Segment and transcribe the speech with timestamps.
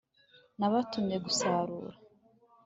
[0.57, 1.95] nabatumye gusarura